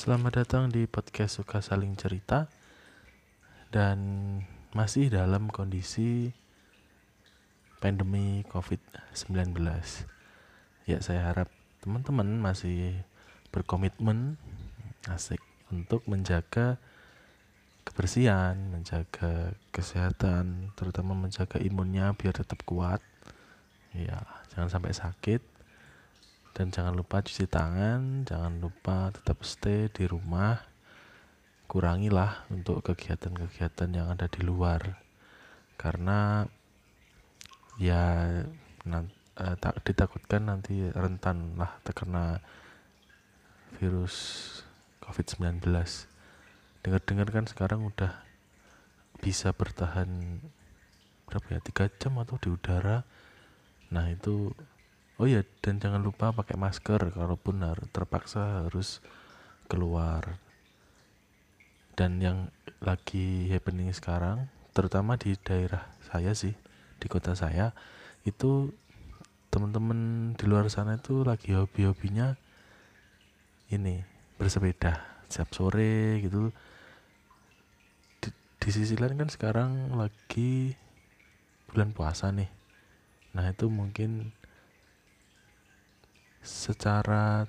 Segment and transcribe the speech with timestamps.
[0.00, 2.48] Selamat datang di podcast Suka Saling Cerita.
[3.68, 4.00] Dan
[4.72, 6.32] masih dalam kondisi
[7.84, 9.52] pandemi COVID-19
[10.88, 11.52] Ya saya harap
[11.84, 12.96] teman-teman masih
[13.52, 14.40] berkomitmen
[15.04, 16.80] asik untuk menjaga
[17.84, 23.04] kebersihan, menjaga kesehatan, terutama menjaga imunnya biar tetap kuat.
[23.92, 24.24] Ya,
[24.56, 25.59] jangan sampai sakit
[26.56, 30.58] dan jangan lupa cuci tangan jangan lupa tetap stay di rumah.
[31.70, 34.98] Kurangilah untuk kegiatan-kegiatan yang ada di luar.
[35.78, 36.42] Karena
[37.78, 38.26] ya
[38.84, 42.42] eh, tak ditakutkan nanti rentan lah terkena
[43.78, 44.16] virus
[45.00, 45.62] COVID-19
[46.80, 48.24] dengar-dengar kan sekarang udah
[49.20, 50.40] bisa bertahan
[51.28, 53.04] berapa ya tiga jam atau di udara.
[53.92, 54.56] Nah itu
[55.20, 59.04] oh ya dan jangan lupa pakai masker kalaupun harus terpaksa harus
[59.68, 60.40] keluar.
[61.92, 62.48] Dan yang
[62.80, 66.56] lagi happening sekarang terutama di daerah saya sih
[66.96, 67.76] di kota saya
[68.24, 68.72] itu
[69.52, 72.40] teman-teman di luar sana itu lagi hobi-hobinya
[73.68, 74.00] ini
[74.40, 75.04] bersepeda.
[75.28, 76.48] Setiap sore gitu.
[78.24, 80.72] Di, di sisi lain kan sekarang lagi
[81.68, 82.48] bulan puasa nih.
[83.36, 84.32] Nah itu mungkin
[86.40, 87.44] secara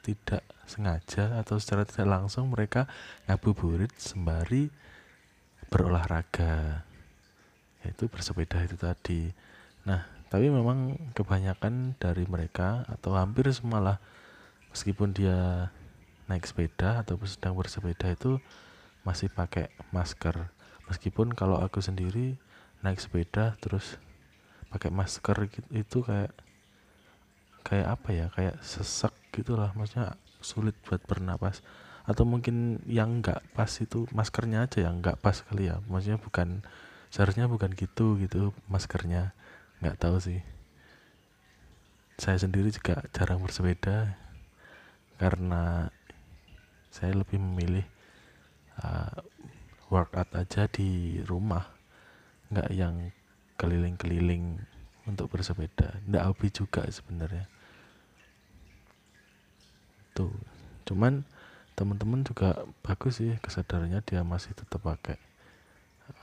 [0.00, 2.88] tidak sengaja atau secara tidak langsung mereka
[3.26, 4.70] ngabuburit sembari
[5.68, 6.84] berolahraga.
[7.84, 9.32] Yaitu bersepeda itu tadi.
[9.88, 13.98] Nah tapi memang kebanyakan dari mereka atau hampir semua lah
[14.70, 15.68] meskipun dia
[16.30, 18.38] naik sepeda atau sedang bersepeda itu
[19.02, 20.46] masih pakai masker.
[20.86, 22.38] Meskipun kalau aku sendiri
[22.86, 23.98] naik sepeda terus
[24.70, 26.30] pakai masker gitu, itu kayak
[27.66, 31.60] kayak apa ya kayak sesak gitulah maksudnya sulit buat bernapas.
[32.08, 35.78] Atau mungkin yang nggak pas itu maskernya aja yang nggak pas kali ya.
[35.86, 36.64] Maksudnya bukan
[37.12, 39.36] seharusnya bukan gitu gitu maskernya.
[39.84, 40.40] Nggak tahu sih.
[42.20, 44.16] Saya sendiri juga jarang bersepeda
[45.16, 45.92] karena
[46.90, 47.86] saya lebih memilih
[48.82, 49.20] uh,
[49.92, 51.64] workout aja di rumah
[52.50, 53.14] nggak yang
[53.60, 54.58] keliling-keliling
[55.06, 56.00] untuk bersepeda.
[56.08, 57.46] Nggak hobi juga sebenarnya.
[60.12, 60.32] Tuh.
[60.84, 61.22] Cuman
[61.78, 65.16] teman-teman juga bagus sih kesadarannya dia masih tetap pakai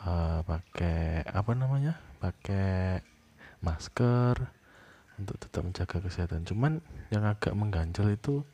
[0.06, 1.98] uh, pakai apa namanya?
[2.22, 3.02] Pakai
[3.64, 4.38] masker
[5.18, 6.46] untuk tetap menjaga kesehatan.
[6.46, 8.46] Cuman yang agak mengganjal itu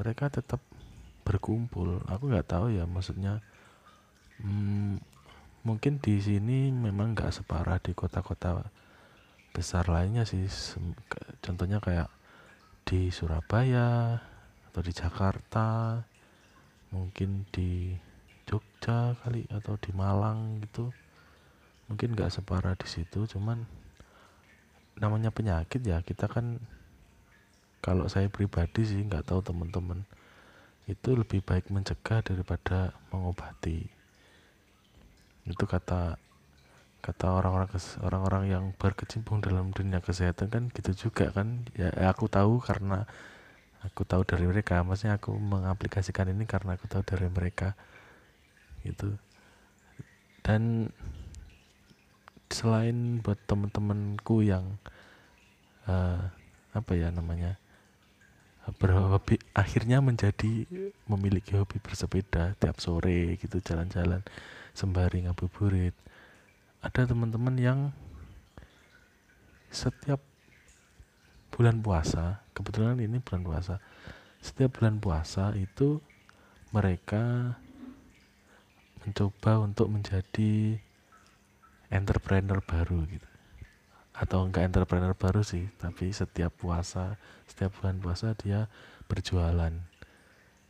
[0.00, 0.60] mereka tetap
[1.24, 2.00] berkumpul.
[2.08, 3.44] Aku nggak tahu ya maksudnya
[4.40, 5.00] hmm,
[5.64, 8.68] mungkin di sini memang nggak separah di kota-kota
[9.54, 10.50] besar lainnya sih.
[11.38, 12.10] Contohnya kayak
[12.82, 14.18] di Surabaya
[14.68, 16.02] atau di Jakarta
[16.90, 17.94] mungkin di
[18.44, 20.90] Jogja kali atau di Malang gitu.
[21.86, 23.62] Mungkin nggak separah di situ cuman
[24.98, 26.58] namanya penyakit ya kita kan
[27.82, 30.06] kalau saya pribadi sih nggak tahu teman-teman
[30.84, 33.88] itu lebih baik mencegah daripada mengobati.
[35.48, 36.16] Itu kata
[37.04, 37.68] kata orang-orang
[38.00, 41.68] orang-orang yang berkecimpung dalam dunia kesehatan kan gitu juga kan.
[41.76, 43.04] Ya aku tahu karena
[43.84, 44.80] aku tahu dari mereka.
[44.80, 47.76] Maksudnya aku mengaplikasikan ini karena aku tahu dari mereka.
[48.80, 49.12] Gitu.
[50.40, 50.88] Dan
[52.48, 54.80] selain buat temen-temenku yang
[55.84, 56.32] uh,
[56.72, 57.60] apa ya namanya
[58.80, 60.64] berhobi akhirnya menjadi
[61.04, 64.24] memiliki hobi bersepeda tiap sore gitu jalan-jalan
[64.72, 65.92] sembari ngabuburit
[66.84, 67.80] ada teman-teman yang
[69.72, 70.20] setiap
[71.48, 73.80] bulan puasa kebetulan ini bulan puasa
[74.44, 76.04] setiap bulan puasa itu
[76.76, 77.56] mereka
[79.00, 80.76] mencoba untuk menjadi
[81.88, 83.28] entrepreneur baru gitu.
[84.12, 87.16] Atau enggak entrepreneur baru sih tapi setiap puasa
[87.48, 88.68] setiap bulan puasa dia
[89.08, 89.72] berjualan.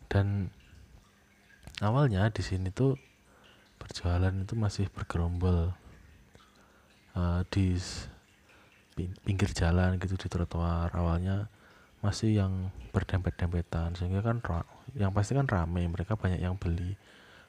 [0.07, 0.55] Dan
[1.83, 2.95] awalnya di sini tuh
[3.83, 5.75] berjualan itu masih bergerombol
[7.15, 7.75] uh, di
[8.95, 10.95] pinggir jalan gitu di trotoar.
[10.95, 11.51] Awalnya
[12.05, 14.39] masih yang berdempet-dempetan sehingga kan
[14.95, 16.95] yang pasti kan rame mereka banyak yang beli.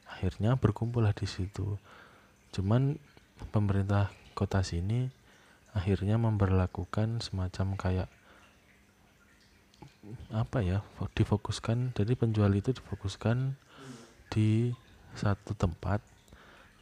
[0.10, 1.78] Akhirnya berkumpul lah di situ.
[2.56, 2.96] Cuman
[3.52, 5.12] pemerintah kota sini
[5.76, 8.10] akhirnya memperlakukan semacam kayak
[10.32, 10.80] apa ya
[11.18, 13.58] difokuskan jadi penjual itu difokuskan
[14.30, 14.72] di
[15.18, 16.00] satu tempat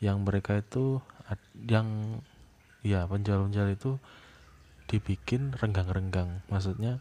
[0.03, 0.99] yang mereka itu
[1.63, 2.19] yang
[2.83, 3.97] ya penjual-penjual itu
[4.91, 6.43] dibikin renggang-renggang.
[6.51, 6.99] Maksudnya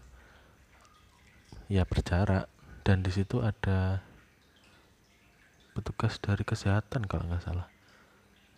[1.66, 2.46] ya berjarak.
[2.82, 4.02] Dan di situ ada
[5.74, 7.68] petugas dari kesehatan kalau nggak salah.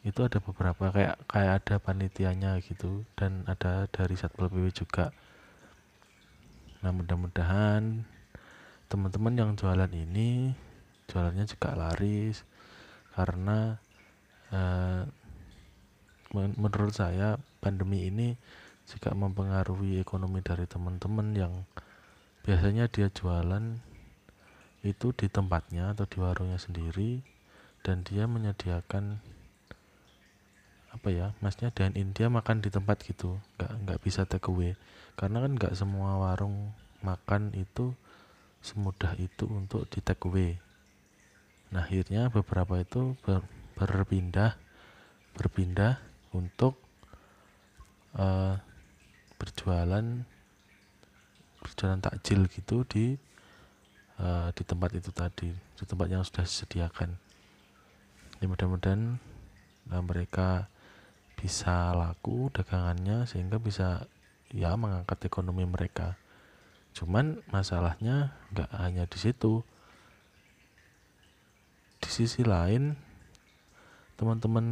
[0.04, 3.08] Itu ada beberapa kayak kayak ada panitianya gitu.
[3.16, 5.12] Dan ada dari satpol pp juga.
[6.84, 8.04] Nah mudah-mudahan
[8.92, 10.52] teman-teman yang jualan ini
[11.08, 12.44] jualannya juga laris.
[13.16, 13.80] Karena
[14.52, 15.04] eh,
[16.34, 18.34] menurut saya pandemi ini
[18.84, 21.52] juga mempengaruhi ekonomi dari teman-teman yang
[22.44, 23.80] biasanya dia jualan
[24.84, 27.24] itu di tempatnya atau di warungnya sendiri
[27.80, 29.22] dan dia menyediakan
[30.92, 33.40] apa ya masnya dan India makan di tempat gitu.
[33.56, 34.76] Nggak nggak bisa take away.
[35.16, 37.96] Karena kan nggak semua warung makan itu
[38.60, 40.60] semudah itu untuk di take away.
[41.72, 43.42] Nah akhirnya beberapa itu ber,
[43.74, 44.54] berpindah
[45.34, 45.98] berpindah
[46.34, 46.74] untuk
[48.18, 48.58] uh,
[49.38, 50.26] berjualan
[51.62, 53.16] berjualan takjil gitu di
[54.20, 57.16] uh, di tempat itu tadi di tempat yang sudah disediakan.
[58.42, 59.16] Ya mudah-mudahan
[59.94, 60.68] uh, mereka
[61.38, 64.06] bisa laku dagangannya sehingga bisa
[64.52, 66.18] ya mengangkat ekonomi mereka.
[66.94, 69.66] Cuman masalahnya nggak hanya di situ.
[71.98, 72.94] Di sisi lain
[74.14, 74.66] teman-teman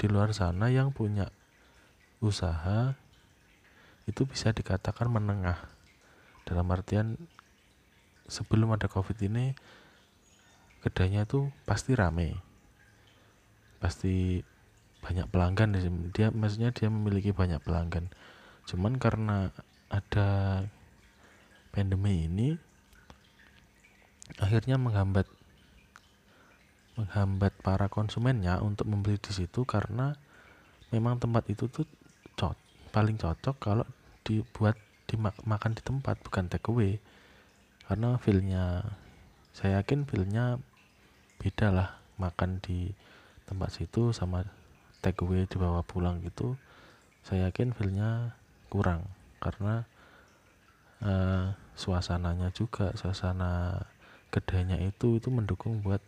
[0.00, 1.28] di luar sana yang punya
[2.24, 2.96] usaha
[4.08, 5.60] itu bisa dikatakan menengah.
[6.48, 7.20] Dalam artian
[8.24, 9.52] sebelum ada covid ini
[10.80, 12.40] kedainya itu pasti rame.
[13.76, 14.40] Pasti
[15.04, 15.76] banyak pelanggan.
[16.16, 18.08] Dia maksudnya dia memiliki banyak pelanggan.
[18.64, 19.52] Cuman karena
[19.92, 20.64] ada
[21.76, 22.56] pandemi ini
[24.40, 25.28] akhirnya menghambat
[27.00, 30.12] menghambat para konsumennya untuk membeli di situ karena
[30.92, 31.88] memang tempat itu tuh
[32.36, 32.58] cot
[32.92, 33.86] paling cocok kalau
[34.26, 34.76] dibuat
[35.10, 37.02] dimakan di tempat bukan take away.
[37.90, 38.86] Karena feelnya
[39.50, 40.62] saya yakin feelnya
[41.42, 41.88] beda lah
[42.20, 42.94] makan di
[43.50, 44.46] tempat situ sama
[45.02, 46.54] take away dibawa pulang gitu.
[47.26, 48.38] Saya yakin feelnya
[48.70, 49.02] kurang
[49.42, 49.82] karena
[51.02, 53.82] uh, suasananya juga suasana
[54.30, 55.98] kedainya itu itu mendukung buat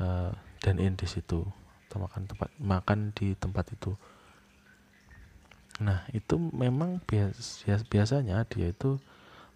[0.00, 0.32] uh,
[0.64, 1.44] dan in di situ
[1.88, 3.92] atau makan tempat makan di tempat itu.
[5.80, 8.98] Nah itu memang bias, biasanya dia itu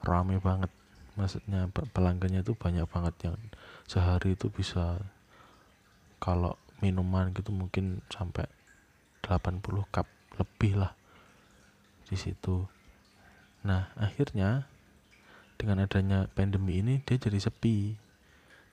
[0.05, 0.71] rame banget.
[1.15, 3.37] Maksudnya pelanggannya itu banyak banget yang
[3.87, 4.99] sehari itu bisa
[6.19, 8.49] kalau minuman gitu mungkin sampai
[9.23, 10.93] 80 cup lebih lah
[12.09, 12.67] di situ.
[13.65, 14.69] Nah, akhirnya
[15.57, 17.97] dengan adanya pandemi ini dia jadi sepi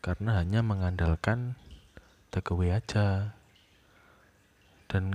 [0.02, 1.54] karena hanya mengandalkan
[2.34, 3.38] takeaway aja.
[4.90, 5.14] Dan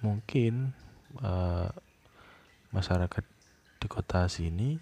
[0.00, 0.74] mungkin
[1.20, 1.68] uh,
[2.72, 3.24] masyarakat
[3.78, 4.80] di kota sini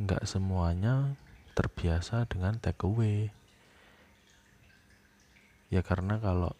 [0.00, 1.18] nggak semuanya
[1.58, 3.28] terbiasa dengan takeaway.
[5.68, 6.54] Ya karena kalau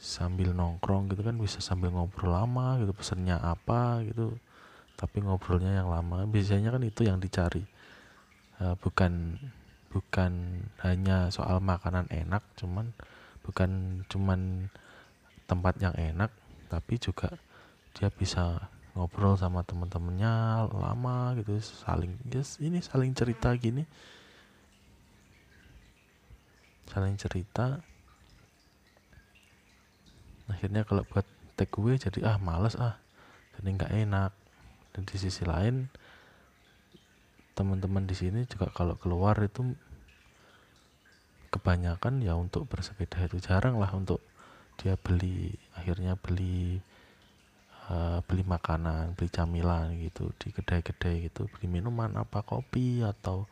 [0.00, 4.36] sambil nongkrong gitu kan bisa sambil ngobrol lama gitu pesennya apa gitu
[4.96, 6.24] tapi ngobrolnya yang lama.
[6.26, 7.62] Biasanya kan itu yang dicari.
[8.58, 9.38] Uh, bukan
[9.94, 12.90] bukan hanya soal makanan enak cuman
[13.46, 14.66] bukan cuman
[15.46, 16.34] tempat yang enak
[16.66, 17.38] tapi juga
[17.94, 23.82] dia bisa ngobrol sama teman-temannya lama gitu saling yes, ini saling cerita gini.
[26.86, 27.82] Saling cerita.
[30.46, 31.26] Akhirnya kalau buat
[31.58, 32.94] take away jadi ah males ah
[33.58, 34.32] jadi nggak enak.
[34.94, 35.90] Dan di sisi lain
[37.54, 39.74] teman-teman di sini juga kalau keluar itu
[41.54, 44.18] kebanyakan ya untuk bersepeda itu jarang lah untuk
[44.74, 46.82] dia beli akhirnya beli
[47.86, 53.46] uh, beli makanan beli camilan gitu di kedai-kedai gitu beli minuman apa kopi atau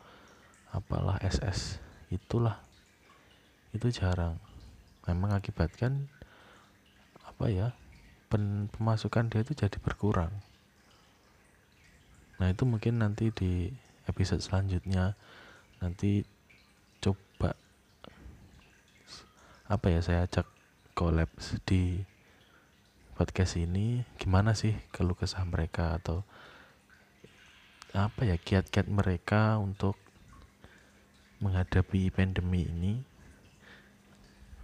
[0.73, 1.77] apalah SS
[2.09, 2.57] itulah.
[3.73, 4.41] Itu jarang.
[5.05, 6.09] Memang akibatkan
[7.23, 7.67] apa ya
[8.29, 10.33] pen, pemasukan dia itu jadi berkurang.
[12.41, 13.69] Nah itu mungkin nanti di
[14.07, 15.15] episode selanjutnya.
[15.79, 16.23] Nanti
[17.03, 17.55] coba
[19.67, 20.47] apa ya saya ajak
[20.95, 21.29] collab
[21.67, 22.03] di
[23.15, 24.03] podcast ini.
[24.17, 26.25] Gimana sih keluh kesah mereka atau
[27.93, 29.93] apa ya kiat-kiat mereka untuk
[31.43, 32.93] menghadapi pandemi ini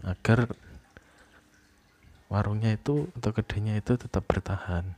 [0.01, 0.49] agar
[2.31, 4.95] warungnya itu atau kedainya itu tetap bertahan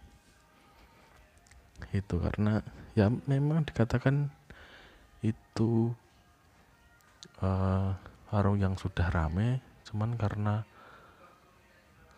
[1.89, 2.61] itu karena
[2.93, 4.29] ya memang dikatakan
[5.25, 5.93] itu
[7.41, 7.97] uh,
[8.31, 10.63] warung yang sudah rame cuman karena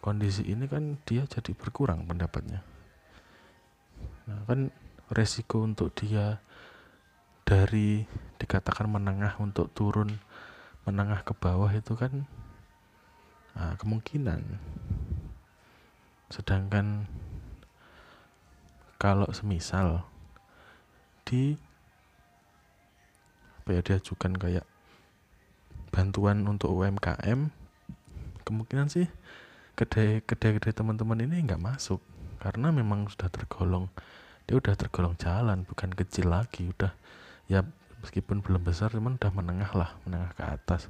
[0.04, 2.60] kondisi ini kan dia jadi berkurang pendapatnya.
[4.28, 4.68] Nah kan
[5.08, 6.44] resiko untuk dia
[7.48, 10.12] dari di dikatakan menengah untuk turun
[10.84, 12.28] menengah ke bawah itu kan
[13.56, 14.44] nah, kemungkinan.
[16.28, 17.08] Sedangkan
[19.04, 20.08] kalau semisal
[21.28, 21.60] di
[23.60, 24.64] apa ya diajukan kayak
[25.92, 27.52] bantuan untuk UMKM
[28.48, 29.12] kemungkinan sih
[29.76, 32.00] kedai-kedai teman-teman ini nggak masuk.
[32.40, 33.92] Karena memang sudah tergolong
[34.48, 36.92] dia udah tergolong jalan bukan kecil lagi udah
[37.48, 37.64] ya
[38.04, 40.88] meskipun belum besar cuman udah menengah lah menengah ke atas.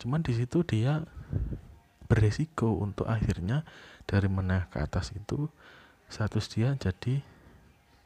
[0.00, 1.04] Cuman di situ dia
[2.08, 3.68] beresiko untuk akhirnya
[4.08, 5.52] dari menengah ke atas itu
[6.08, 7.20] status dia jadi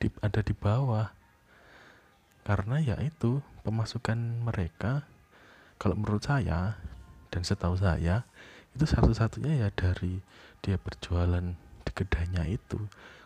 [0.02, 1.14] di, ada di bawah.
[2.42, 5.06] Karena ya itu pemasukan mereka
[5.78, 6.74] kalau menurut saya
[7.30, 8.26] dan setahu saya
[8.74, 10.18] itu satu-satunya ya dari
[10.58, 11.54] dia berjualan
[11.86, 12.82] di kedainya itu.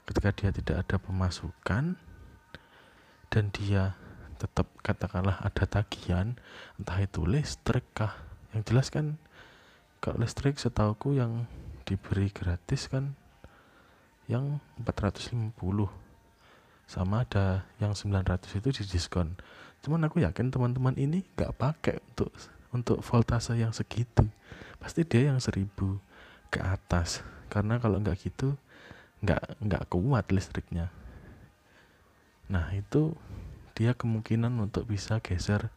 [0.06, 1.96] Ketika dia tidak ada pemasukan
[3.32, 3.96] dan dia
[4.36, 6.36] tetap katakanlah ada tagihan
[6.76, 8.14] entah itu listrik kah.
[8.52, 9.16] Yang jelas kan
[10.04, 11.48] kalau listrik setauku yang
[11.88, 13.16] diberi gratis kan
[14.26, 15.54] yang 450
[16.86, 19.34] sama ada yang 900 itu di diskon.
[19.82, 22.30] Cuman aku yakin teman-teman ini nggak pakai untuk
[22.70, 24.26] untuk voltase yang segitu.
[24.78, 25.66] Pasti dia yang 1000
[26.50, 27.26] ke atas.
[27.50, 28.54] Karena kalau nggak gitu
[29.22, 30.94] nggak nggak kuat listriknya.
[32.46, 33.18] Nah itu
[33.74, 35.68] dia kemungkinan untuk bisa geser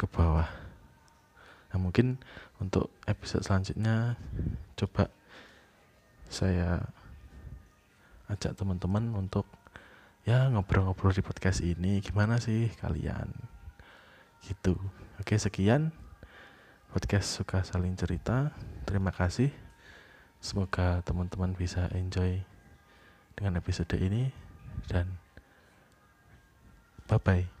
[0.00, 0.48] ke bawah.
[1.68, 2.16] Nah, mungkin
[2.58, 4.16] untuk episode selanjutnya
[4.74, 5.12] coba
[6.32, 6.88] saya
[8.28, 9.48] ajak teman-teman untuk
[10.28, 12.00] ya ngobrol-ngobrol di podcast ini.
[12.04, 13.32] Gimana sih kalian?
[14.44, 14.76] Gitu.
[15.18, 15.90] Oke sekian
[16.92, 18.52] podcast suka saling cerita.
[18.88, 19.52] Terima kasih.
[20.38, 22.40] Semoga teman-teman bisa enjoy
[23.34, 24.30] dengan episode ini.
[24.86, 25.18] Dan
[27.08, 27.57] Bye bye.